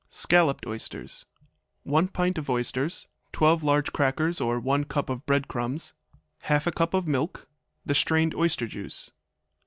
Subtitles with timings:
[0.09, 1.27] Scalloped Oysters
[1.83, 3.05] 1 pint of oysters.
[3.33, 5.93] 12 large crackers, or 1 cup of bread crumbs.
[6.45, 7.47] 1/2 cup of milk.
[7.85, 9.11] The strained oyster juice.